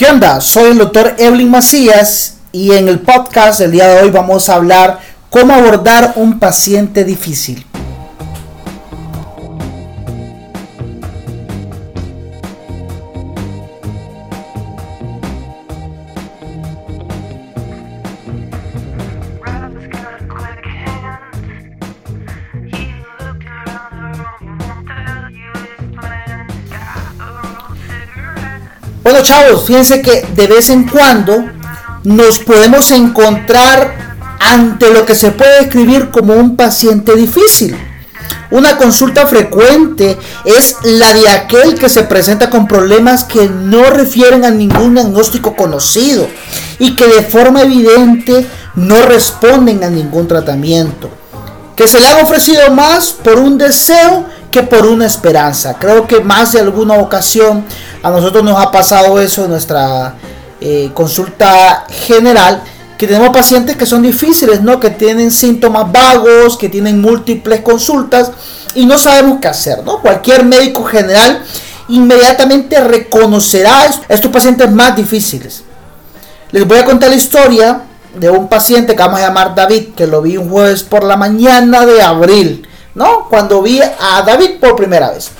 [0.00, 0.40] ¿Qué onda?
[0.40, 4.54] Soy el doctor Evelyn Macías y en el podcast del día de hoy vamos a
[4.54, 4.98] hablar
[5.28, 7.66] cómo abordar un paciente difícil.
[29.10, 31.44] Bueno chavos, fíjense que de vez en cuando
[32.04, 37.76] nos podemos encontrar ante lo que se puede describir como un paciente difícil.
[38.52, 44.44] Una consulta frecuente es la de aquel que se presenta con problemas que no refieren
[44.44, 46.28] a ningún diagnóstico conocido
[46.78, 48.46] y que de forma evidente
[48.76, 51.10] no responden a ningún tratamiento.
[51.76, 55.76] Que se le han ofrecido más por un deseo que por una esperanza.
[55.78, 57.64] Creo que más de alguna ocasión
[58.02, 60.14] a nosotros nos ha pasado eso en nuestra
[60.60, 62.62] eh, consulta general,
[62.98, 64.78] que tenemos pacientes que son difíciles, ¿no?
[64.78, 68.30] Que tienen síntomas vagos, que tienen múltiples consultas
[68.74, 70.00] y no sabemos qué hacer, ¿no?
[70.00, 71.42] Cualquier médico general
[71.88, 75.64] inmediatamente reconocerá a estos pacientes más difíciles.
[76.52, 77.82] Les voy a contar la historia
[78.14, 81.16] de un paciente que vamos a llamar David, que lo vi un jueves por la
[81.16, 82.66] mañana de abril.
[82.94, 83.28] ¿no?
[83.28, 85.30] Cuando vi a David por primera vez.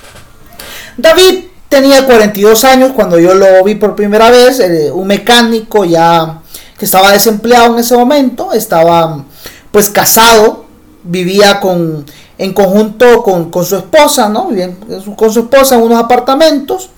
[0.97, 6.41] David tenía 42 años cuando yo lo vi por primera vez, eh, un mecánico ya
[6.79, 9.25] que estaba desempleado en ese momento, estaba
[9.71, 10.65] pues casado,
[11.03, 12.05] vivía con,
[12.39, 14.49] en conjunto con, con su esposa, ¿no?
[15.17, 16.91] Con su esposa en unos apartamentos.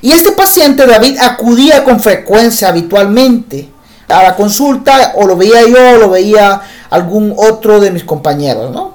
[0.00, 3.68] Y este paciente, David, acudía con frecuencia, habitualmente,
[4.08, 8.70] a la consulta, o lo veía yo, o lo veía algún otro de mis compañeros,
[8.70, 8.94] ¿no?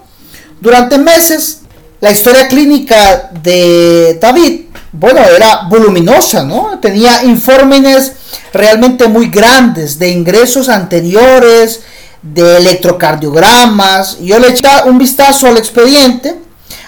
[0.59, 1.59] Durante meses,
[2.01, 4.61] la historia clínica de David,
[4.91, 6.79] bueno, era voluminosa, ¿no?
[6.79, 8.13] Tenía informes
[8.51, 11.81] realmente muy grandes de ingresos anteriores,
[12.21, 14.19] de electrocardiogramas.
[14.19, 16.39] Yo le eché un vistazo al expediente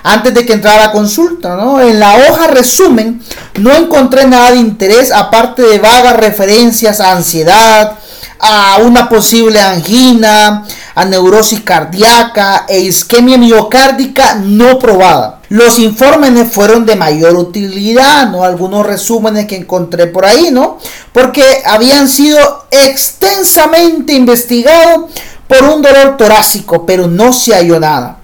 [0.03, 1.81] antes de que entrara a consulta, ¿no?
[1.81, 3.21] En la hoja resumen
[3.59, 7.97] no encontré nada de interés aparte de vagas referencias a ansiedad,
[8.39, 15.41] a una posible angina, a neurosis cardíaca e isquemia miocárdica no probada.
[15.49, 18.43] Los informes fueron de mayor utilidad, ¿no?
[18.43, 20.79] Algunos resúmenes que encontré por ahí, ¿no?
[21.13, 25.11] Porque habían sido extensamente investigados
[25.47, 28.17] por un dolor torácico, pero no se halló nada.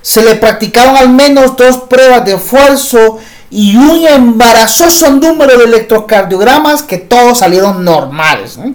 [0.00, 3.18] Se le practicaron al menos dos pruebas de esfuerzo
[3.50, 8.56] y un embarazoso número de electrocardiogramas que todos salieron normales.
[8.56, 8.74] ¿no?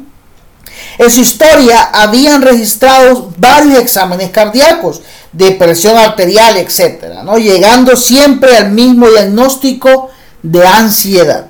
[0.97, 7.37] En su historia habían registrado varios exámenes cardíacos de presión arterial, etcétera, ¿no?
[7.37, 10.09] llegando siempre al mismo diagnóstico
[10.41, 11.45] de ansiedad.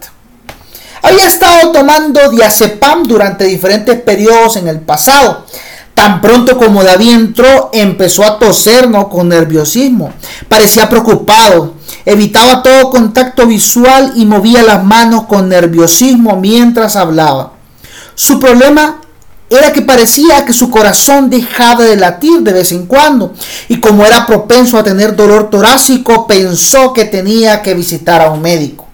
[1.02, 5.46] Había estado tomando diazepam durante diferentes periodos en el pasado.
[5.94, 9.07] Tan pronto como David entró, empezó a toser ¿no?
[9.07, 10.12] con nerviosismo.
[10.50, 11.75] Parecía preocupado.
[12.06, 17.53] Evitaba todo contacto visual y movía las manos con nerviosismo mientras hablaba.
[18.16, 19.02] Su problema
[19.50, 23.34] era que parecía que su corazón dejaba de latir de vez en cuando
[23.69, 28.41] y como era propenso a tener dolor torácico pensó que tenía que visitar a un
[28.41, 28.88] médico.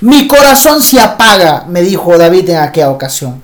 [0.00, 3.42] Mi corazón se apaga, me dijo David en aquella ocasión.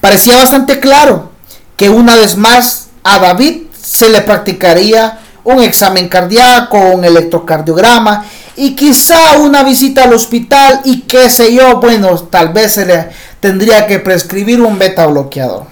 [0.00, 1.30] Parecía bastante claro
[1.76, 8.24] que una vez más a David se le practicaría un examen cardíaco, un electrocardiograma
[8.56, 13.08] y quizá una visita al hospital y qué sé yo, bueno, tal vez se le
[13.40, 15.66] tendría que prescribir un beta bloqueador.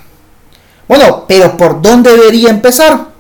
[0.89, 3.13] Bueno, pero ¿por dónde debería empezar?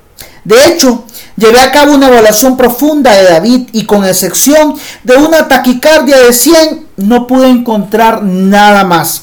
[0.44, 1.04] De hecho,
[1.36, 4.74] llevé a cabo una evaluación profunda de David y con excepción
[5.04, 9.22] de una taquicardia de 100 no pude encontrar nada más.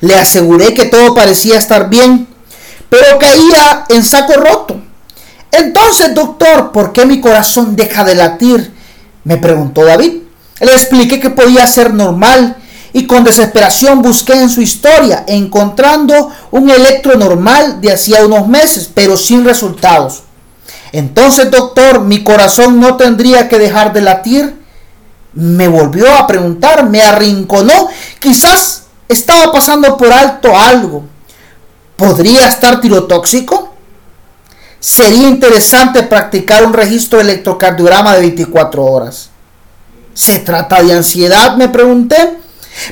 [0.00, 2.28] Le aseguré que todo parecía estar bien,
[2.88, 4.80] pero caía en saco roto.
[5.52, 8.72] Entonces, doctor, ¿por qué mi corazón deja de latir?
[9.24, 10.14] Me preguntó David.
[10.60, 12.56] Le expliqué que podía ser normal
[12.92, 18.90] y con desesperación busqué en su historia, encontrando un electro normal de hacía unos meses,
[18.92, 20.22] pero sin resultados.
[20.92, 24.60] Entonces, doctor, mi corazón no tendría que dejar de latir.
[25.32, 27.88] Me volvió a preguntar, me arrinconó.
[28.18, 31.04] Quizás estaba pasando por alto algo.
[31.96, 33.69] ¿Podría estar tirotóxico?
[34.80, 39.28] Sería interesante practicar un registro de electrocardiograma de 24 horas.
[40.14, 41.56] ¿Se trata de ansiedad?
[41.56, 42.38] Me pregunté.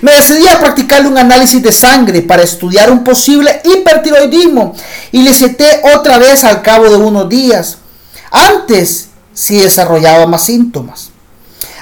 [0.02, 4.75] Me decidí a practicarle un análisis de sangre para estudiar un posible hipertiroidismo
[5.12, 7.79] y le cité otra vez al cabo de unos días.
[8.31, 11.11] Antes si desarrollaba más síntomas.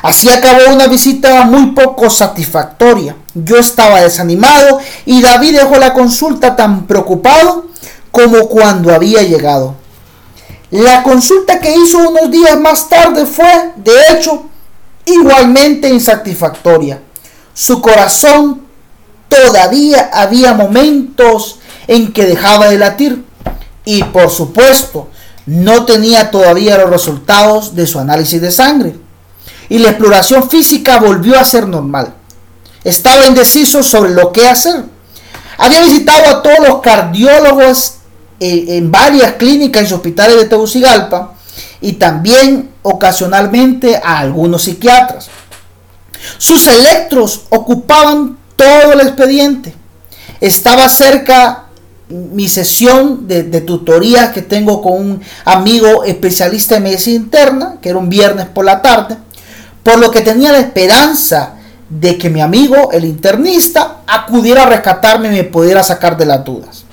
[0.03, 3.17] Así acabó una visita muy poco satisfactoria.
[3.35, 7.67] Yo estaba desanimado y David dejó la consulta tan preocupado
[8.13, 9.75] como cuando había llegado.
[10.71, 14.47] La consulta que hizo unos días más tarde fue, de hecho,
[15.05, 17.01] igualmente insatisfactoria.
[17.55, 18.67] Su corazón
[19.29, 23.25] todavía había momentos en que dejaba de latir
[23.85, 25.09] y por supuesto
[25.47, 28.97] no tenía todavía los resultados de su análisis de sangre
[29.69, 32.15] y la exploración física volvió a ser normal.
[32.85, 34.85] Estaba indeciso sobre lo que hacer.
[35.59, 37.96] Había visitado a todos los cardiólogos
[38.39, 41.35] en varias clínicas y hospitales de Tegucigalpa
[41.81, 45.29] y también ocasionalmente a algunos psiquiatras.
[46.39, 49.75] Sus electros ocupaban todo el expediente.
[50.41, 51.67] Estaba cerca
[52.09, 57.89] mi sesión de, de, tutoría que tengo con un amigo especialista en medicina interna, que
[57.89, 59.17] era un viernes por la tarde,
[59.83, 61.55] por lo que tenía la esperanza
[61.89, 66.45] de que mi amigo, el internista, acudiera a rescatarme y me pudiera sacar de las
[66.45, 66.86] dudas.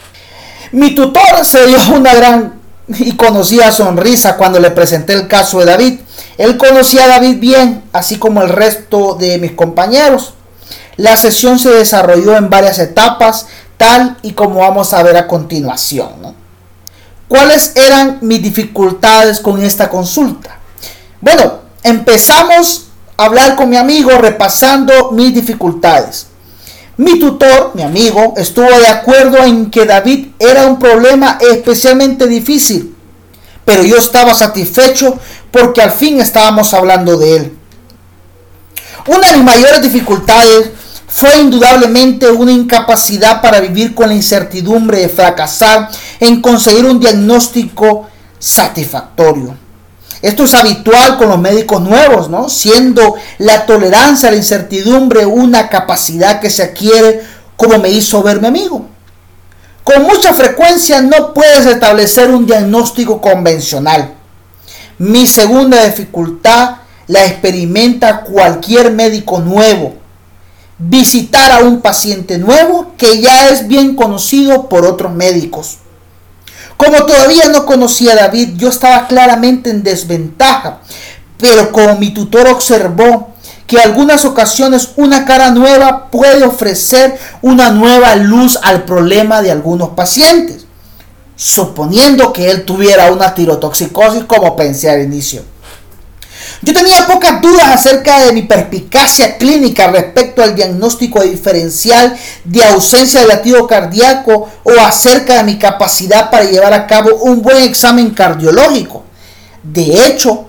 [0.73, 5.65] Mi tutor se dio una gran y conocida sonrisa cuando le presenté el caso de
[5.65, 5.99] David.
[6.39, 10.33] Él conocía a David bien, así como el resto de mis compañeros.
[10.97, 13.45] La sesión se desarrolló en varias etapas,
[13.77, 16.35] tal y como vamos a ver a continuación.
[17.27, 20.57] ¿Cuáles eran mis dificultades con esta consulta?
[21.21, 26.32] Bueno, empezamos a hablar con mi amigo repasando mis dificultades.
[26.97, 32.95] Mi tutor, mi amigo, estuvo de acuerdo en que David era un problema especialmente difícil,
[33.65, 35.17] pero yo estaba satisfecho
[35.49, 37.57] porque al fin estábamos hablando de él.
[39.07, 40.69] Una de mis mayores dificultades
[41.07, 45.89] fue indudablemente una incapacidad para vivir con la incertidumbre de fracasar
[46.19, 48.07] en conseguir un diagnóstico
[48.37, 49.62] satisfactorio.
[50.23, 52.49] Esto es habitual con los médicos nuevos, ¿no?
[52.49, 57.21] Siendo la tolerancia a la incertidumbre una capacidad que se adquiere
[57.55, 58.87] como me hizo ver mi amigo.
[59.83, 64.15] Con mucha frecuencia no puedes establecer un diagnóstico convencional.
[64.97, 70.01] Mi segunda dificultad la experimenta cualquier médico nuevo
[70.77, 75.77] visitar a un paciente nuevo que ya es bien conocido por otros médicos.
[76.83, 80.79] Como todavía no conocía a David, yo estaba claramente en desventaja,
[81.37, 83.29] pero como mi tutor observó
[83.67, 89.91] que algunas ocasiones una cara nueva puede ofrecer una nueva luz al problema de algunos
[89.91, 90.65] pacientes,
[91.37, 95.52] suponiendo que él tuviera una tirotoxicosis como pensé al inicio.
[96.63, 102.15] Yo tenía pocas dudas acerca de mi perspicacia clínica respecto al diagnóstico diferencial
[102.45, 107.41] de ausencia de latido cardíaco o acerca de mi capacidad para llevar a cabo un
[107.41, 109.03] buen examen cardiológico.
[109.61, 110.45] De hecho,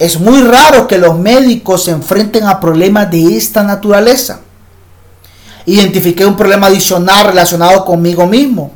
[0.00, 4.40] es muy raro que los médicos se enfrenten a problemas de esta naturaleza.
[5.64, 8.72] Identifiqué un problema adicional relacionado conmigo mismo.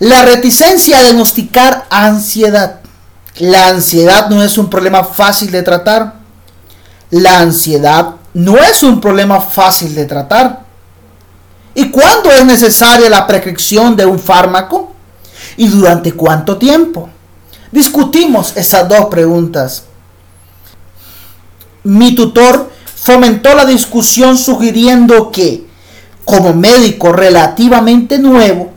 [0.00, 2.81] La reticencia a diagnosticar ansiedad.
[3.38, 6.14] La ansiedad no es un problema fácil de tratar.
[7.10, 10.60] La ansiedad no es un problema fácil de tratar.
[11.74, 14.92] ¿Y cuándo es necesaria la prescripción de un fármaco?
[15.56, 17.08] ¿Y durante cuánto tiempo?
[17.70, 19.84] Discutimos estas dos preguntas.
[21.84, 25.66] Mi tutor fomentó la discusión sugiriendo que,
[26.24, 28.72] como médico relativamente nuevo,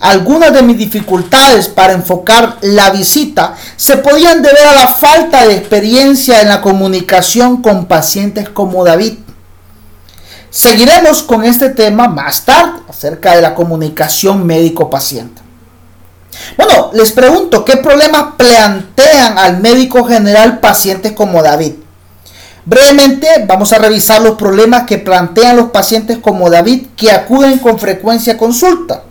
[0.00, 5.56] algunas de mis dificultades para enfocar la visita se podían deber a la falta de
[5.56, 9.18] experiencia en la comunicación con pacientes como David.
[10.50, 15.42] Seguiremos con este tema más tarde acerca de la comunicación médico-paciente.
[16.56, 21.74] Bueno, les pregunto, ¿qué problemas plantean al médico general pacientes como David?
[22.64, 27.78] Brevemente vamos a revisar los problemas que plantean los pacientes como David que acuden con
[27.78, 29.04] frecuencia a consulta.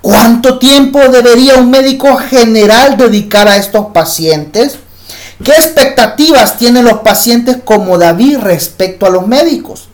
[0.00, 4.78] ¿Cuánto tiempo debería un médico general dedicar a estos pacientes?
[5.42, 9.88] ¿Qué expectativas tienen los pacientes como David respecto a los médicos?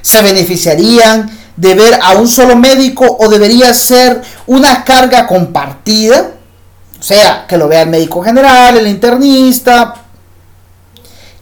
[0.00, 6.32] ¿Se beneficiarían de ver a un solo médico o debería ser una carga compartida?
[6.98, 9.94] O sea, que lo vea el médico general, el internista.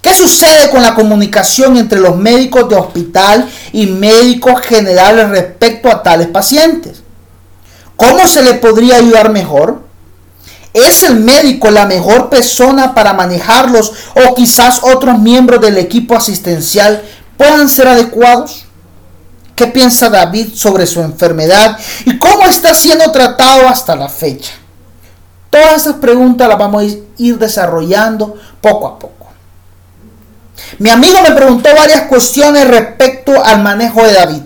[0.00, 6.02] ¿Qué sucede con la comunicación entre los médicos de hospital y médicos generales respecto a
[6.02, 7.03] tales pacientes?
[7.96, 9.84] ¿Cómo se le podría ayudar mejor?
[10.72, 17.02] ¿Es el médico la mejor persona para manejarlos o quizás otros miembros del equipo asistencial
[17.36, 18.64] puedan ser adecuados?
[19.54, 24.52] ¿Qué piensa David sobre su enfermedad y cómo está siendo tratado hasta la fecha?
[25.48, 26.86] Todas esas preguntas las vamos a
[27.18, 29.14] ir desarrollando poco a poco.
[30.78, 34.42] Mi amigo me preguntó varias cuestiones respecto al manejo de David.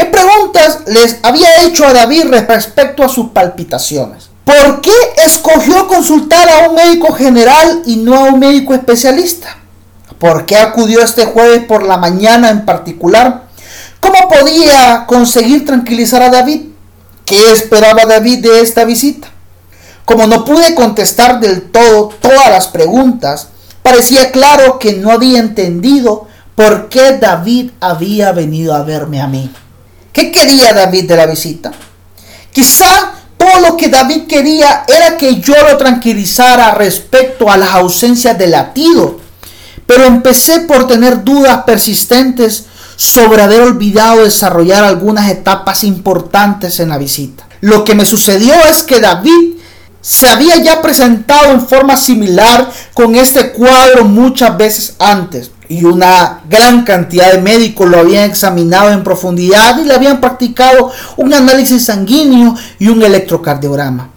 [0.00, 4.30] ¿Qué preguntas les había hecho a David respecto a sus palpitaciones?
[4.46, 4.94] ¿Por qué
[5.26, 9.58] escogió consultar a un médico general y no a un médico especialista?
[10.18, 13.42] ¿Por qué acudió este jueves por la mañana en particular?
[14.00, 16.62] ¿Cómo podía conseguir tranquilizar a David?
[17.26, 19.28] ¿Qué esperaba David de esta visita?
[20.06, 23.48] Como no pude contestar del todo todas las preguntas,
[23.82, 29.50] parecía claro que no había entendido por qué David había venido a verme a mí.
[30.12, 31.72] ¿Qué quería David de la visita?
[32.52, 38.36] Quizá todo lo que David quería era que yo lo tranquilizara respecto a las ausencias
[38.38, 39.20] de latido,
[39.86, 42.64] pero empecé por tener dudas persistentes
[42.96, 47.48] sobre haber olvidado desarrollar algunas etapas importantes en la visita.
[47.60, 49.54] Lo que me sucedió es que David
[50.00, 56.40] se había ya presentado en forma similar con este cuadro muchas veces antes y una
[56.50, 61.84] gran cantidad de médicos lo habían examinado en profundidad y le habían practicado un análisis
[61.84, 64.10] sanguíneo y un electrocardiograma.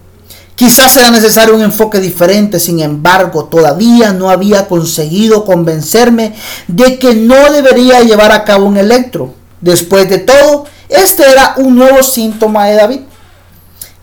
[0.56, 6.34] Quizás era necesario un enfoque diferente, sin embargo, todavía no había conseguido convencerme
[6.66, 9.32] de que no debería llevar a cabo un electro.
[9.60, 13.00] Después de todo, este era un nuevo síntoma de David.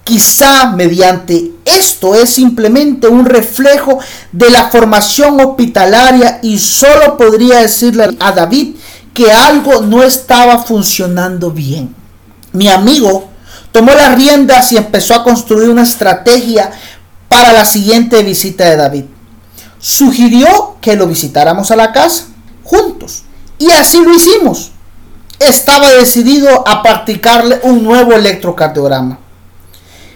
[0.06, 4.00] Quizá mediante esto es simplemente un reflejo
[4.32, 8.76] de la formación hospitalaria y solo podría decirle a David
[9.14, 11.96] que algo no estaba funcionando bien.
[12.54, 13.30] Mi amigo
[13.72, 16.72] tomó las riendas y empezó a construir una estrategia
[17.28, 19.06] para la siguiente visita de David.
[19.80, 22.26] Sugirió que lo visitáramos a la casa
[22.64, 23.24] juntos
[23.58, 24.72] y así lo hicimos.
[25.40, 29.21] Estaba decidido a practicarle un nuevo electrocardiograma.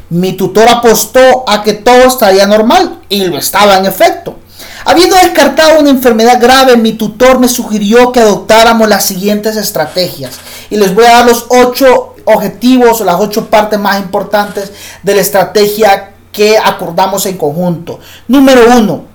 [0.10, 4.38] Mi tutor apostó a que todo estaría normal y lo estaba en efecto.
[4.86, 10.36] Habiendo descartado una enfermedad grave, mi tutor me sugirió que adoptáramos las siguientes estrategias.
[10.70, 14.72] Y les voy a dar los ocho objetivos o las ocho partes más importantes
[15.02, 18.00] de la estrategia que acordamos en conjunto.
[18.28, 19.06] Número uno,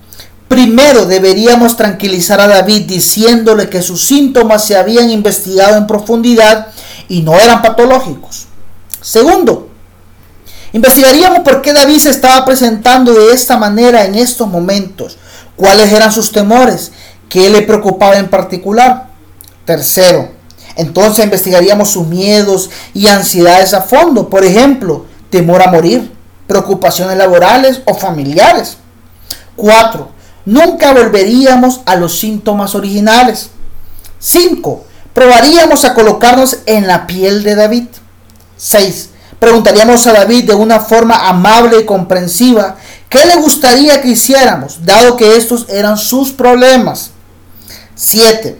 [0.49, 6.67] primero deberíamos tranquilizar a David diciéndole que sus síntomas se habían investigado en profundidad
[7.07, 8.47] y no eran patológicos.
[9.01, 9.69] Segundo,
[10.73, 15.17] Investigaríamos por qué David se estaba presentando de esta manera en estos momentos,
[15.55, 16.91] cuáles eran sus temores,
[17.27, 19.09] qué le preocupaba en particular.
[19.65, 20.31] Tercero,
[20.75, 26.11] entonces investigaríamos sus miedos y ansiedades a fondo, por ejemplo, temor a morir,
[26.47, 28.77] preocupaciones laborales o familiares.
[29.55, 30.11] Cuatro,
[30.45, 33.49] nunca volveríamos a los síntomas originales.
[34.19, 37.87] Cinco, probaríamos a colocarnos en la piel de David.
[38.57, 39.10] Seis,
[39.41, 42.75] Preguntaríamos a David de una forma amable y comprensiva
[43.09, 47.09] qué le gustaría que hiciéramos, dado que estos eran sus problemas.
[47.95, 48.59] 7.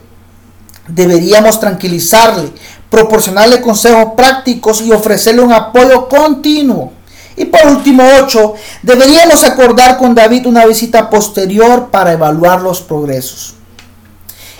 [0.88, 2.52] Deberíamos tranquilizarle,
[2.90, 6.94] proporcionarle consejos prácticos y ofrecerle un apoyo continuo.
[7.38, 8.56] Y por último, 8.
[8.82, 13.54] Deberíamos acordar con David una visita posterior para evaluar los progresos.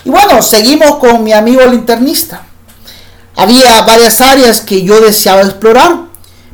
[0.06, 2.44] Y bueno, seguimos con mi amigo el internista.
[3.36, 6.11] Había varias áreas que yo deseaba explorar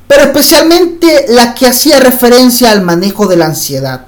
[0.08, 4.06] pero especialmente la que hacía referencia al manejo de la ansiedad.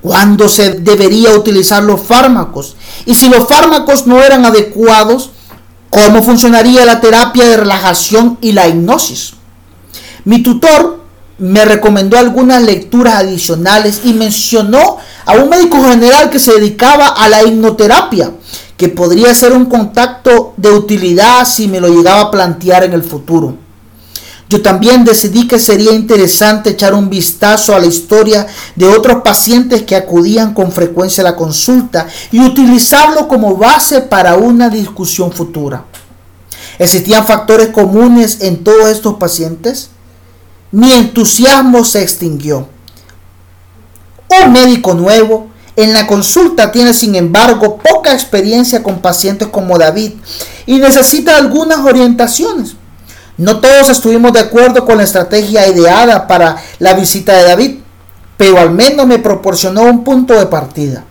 [0.00, 2.76] ¿Cuándo se debería utilizar los fármacos?
[3.06, 5.30] Y si los fármacos no eran adecuados,
[5.90, 9.34] ¿cómo funcionaría la terapia de relajación y la hipnosis?
[10.24, 11.02] Mi tutor
[11.38, 17.28] me recomendó algunas lecturas adicionales y mencionó a un médico general que se dedicaba a
[17.28, 18.32] la hipnoterapia,
[18.76, 23.02] que podría ser un contacto de utilidad si me lo llegaba a plantear en el
[23.02, 23.61] futuro.
[24.52, 29.80] Yo también decidí que sería interesante echar un vistazo a la historia de otros pacientes
[29.84, 35.86] que acudían con frecuencia a la consulta y utilizarlo como base para una discusión futura.
[36.78, 39.88] ¿Existían factores comunes en todos estos pacientes?
[40.70, 42.68] Mi entusiasmo se extinguió.
[44.44, 50.12] Un médico nuevo en la consulta tiene sin embargo poca experiencia con pacientes como David
[50.66, 52.81] y necesita algunas orientaciones.
[53.38, 57.78] No todos estuvimos de acuerdo con la estrategia ideada para la visita de David,
[58.36, 61.04] pero al menos me proporcionó un punto de partida.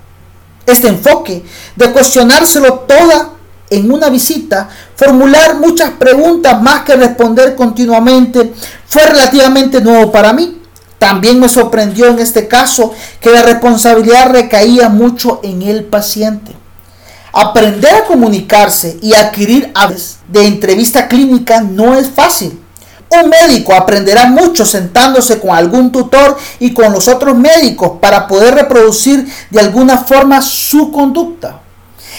[0.66, 1.44] Este enfoque
[1.76, 3.32] de cuestionárselo toda
[3.70, 8.54] en una visita, formular muchas preguntas más que responder continuamente,
[8.86, 10.62] fue relativamente nuevo para mí.
[11.00, 16.61] También me sorprendió en este caso que la responsabilidad recaía mucho en el paciente.
[17.34, 22.60] Aprender a comunicarse y adquirir hábitos de entrevista clínica no es fácil.
[23.10, 28.56] Un médico aprenderá mucho sentándose con algún tutor y con los otros médicos para poder
[28.56, 31.62] reproducir de alguna forma su conducta.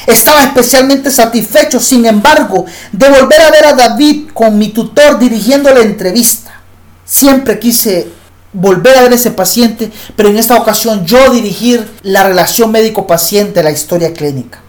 [0.07, 5.73] Estaba especialmente satisfecho, sin embargo, de volver a ver a David con mi tutor dirigiendo
[5.73, 6.61] la entrevista.
[7.04, 8.11] Siempre quise
[8.52, 13.62] volver a ver a ese paciente, pero en esta ocasión yo dirigir la relación médico-paciente,
[13.62, 14.61] la historia clínica.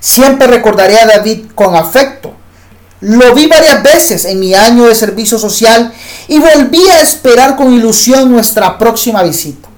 [0.00, 2.34] Siempre recordaré a David con afecto.
[3.00, 5.92] Lo vi varias veces en mi año de servicio social
[6.28, 9.68] y volví a esperar con ilusión nuestra próxima visita.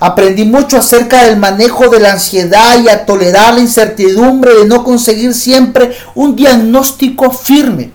[0.00, 4.82] Aprendí mucho acerca del manejo de la ansiedad y a tolerar la incertidumbre de no
[4.82, 7.92] conseguir siempre un diagnóstico firme.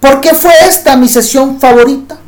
[0.00, 2.18] ¿Por qué fue esta mi sesión favorita?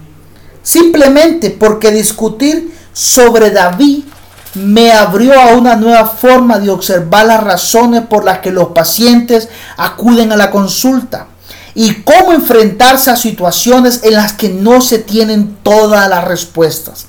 [0.63, 4.05] Simplemente porque discutir sobre David
[4.55, 9.49] me abrió a una nueva forma de observar las razones por las que los pacientes
[9.77, 11.27] acuden a la consulta
[11.75, 17.07] y cómo enfrentarse a situaciones en las que no se tienen todas las respuestas.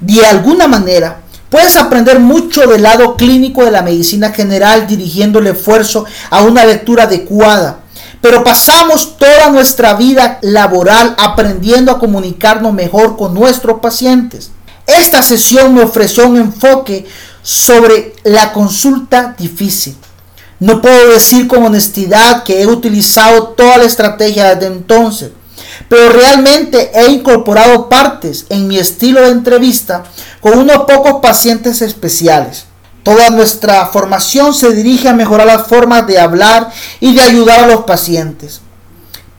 [0.00, 5.46] De alguna manera, puedes aprender mucho del lado clínico de la medicina general dirigiendo el
[5.46, 7.78] esfuerzo a una lectura adecuada
[8.24, 14.50] pero pasamos toda nuestra vida laboral aprendiendo a comunicarnos mejor con nuestros pacientes.
[14.86, 17.06] Esta sesión me ofreció un enfoque
[17.42, 19.96] sobre la consulta difícil.
[20.60, 25.30] No puedo decir con honestidad que he utilizado toda la estrategia desde entonces,
[25.88, 30.04] pero realmente he incorporado partes en mi estilo de entrevista
[30.40, 32.66] con unos pocos pacientes especiales.
[33.02, 37.66] Toda nuestra formación se dirige a mejorar las formas de hablar y de ayudar a
[37.66, 38.62] los pacientes.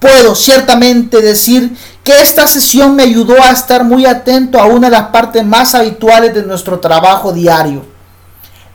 [0.06, 4.92] Puedo ciertamente decir que esta sesión me ayudó a estar muy atento a una de
[4.92, 7.84] las partes más habituales de nuestro trabajo diario,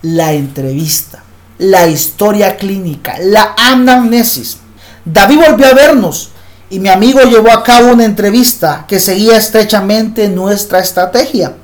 [0.03, 1.23] la entrevista,
[1.59, 4.59] la historia clínica, la anamnesis.
[5.05, 6.31] David volvió a vernos
[6.69, 11.55] y mi amigo llevó a cabo una entrevista que seguía estrechamente nuestra estrategia.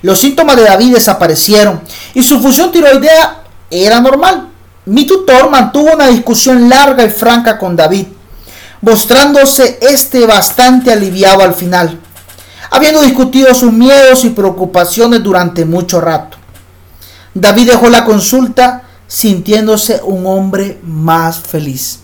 [0.00, 1.82] Los síntomas de David desaparecieron
[2.14, 4.48] y su función tiroidea era normal.
[4.86, 8.06] Mi tutor mantuvo una discusión larga y franca con David,
[8.80, 12.00] mostrándose este bastante aliviado al final,
[12.70, 16.36] habiendo discutido sus miedos y preocupaciones durante mucho rato.
[17.34, 22.00] David dejó la consulta sintiéndose un hombre más feliz.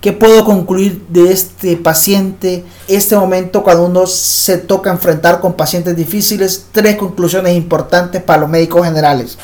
[0.00, 5.96] ¿Qué puedo concluir de este paciente, este momento cuando uno se toca enfrentar con pacientes
[5.96, 6.66] difíciles?
[6.72, 9.38] Tres conclusiones importantes para los médicos generales.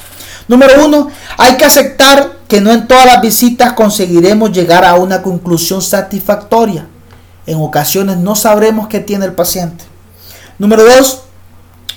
[0.48, 5.22] Número uno, hay que aceptar que no en todas las visitas conseguiremos llegar a una
[5.22, 6.86] conclusión satisfactoria.
[7.46, 9.84] En ocasiones no sabremos qué tiene el paciente.
[10.58, 11.22] Número dos,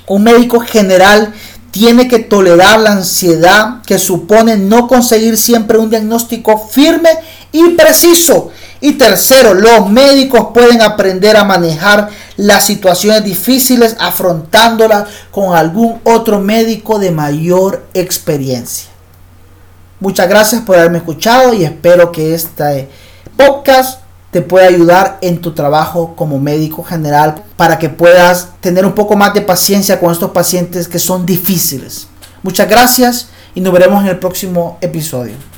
[0.08, 1.34] un médico general
[1.72, 7.10] tiene que tolerar la ansiedad que supone no conseguir siempre un diagnóstico firme
[7.52, 8.52] y preciso.
[8.80, 16.39] Y tercero, los médicos pueden aprender a manejar las situaciones difíciles afrontándolas con algún otro
[16.39, 18.92] médico de mayor experiencia.
[20.04, 22.89] Muchas gracias por haberme escuchado y espero que este
[23.38, 28.92] podcast te pueda ayudar en tu trabajo como médico general para que puedas tener un
[28.92, 32.08] poco más de paciencia con estos pacientes que son difíciles.
[32.42, 35.53] Muchas gracias y nos veremos en el próximo episodio.